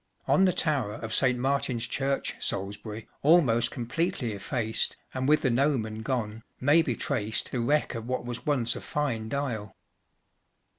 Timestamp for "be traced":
6.81-7.51